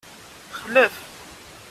[0.61, 0.95] Xlef.